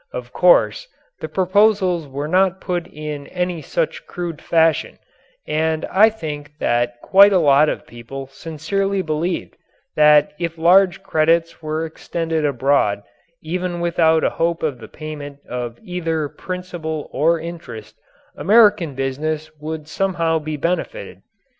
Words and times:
Of 0.11 0.33
course 0.33 0.87
the 1.19 1.27
proposals 1.29 2.07
were 2.07 2.27
not 2.27 2.59
put 2.59 2.87
in 2.87 3.27
any 3.27 3.61
such 3.61 4.07
crude 4.07 4.41
fashion, 4.41 4.97
and 5.47 5.85
I 5.91 6.09
think 6.09 6.57
that 6.57 6.99
quite 7.03 7.31
a 7.31 7.37
lot 7.37 7.69
of 7.69 7.85
people 7.85 8.25
sincerely 8.25 9.03
believed 9.03 9.57
that 9.95 10.31
if 10.39 10.57
large 10.57 11.03
credits 11.03 11.61
were 11.61 11.85
extended 11.85 12.43
abroad 12.45 13.03
even 13.43 13.79
without 13.79 14.23
a 14.23 14.31
hope 14.31 14.63
of 14.63 14.79
the 14.79 14.87
payment 14.87 15.37
of 15.47 15.77
either 15.83 16.27
principal 16.29 17.07
or 17.13 17.39
interest, 17.39 17.95
American 18.35 18.95
business 18.95 19.51
would 19.59 19.87
somehow 19.87 20.39
be 20.39 20.57
benefited. 20.57 21.21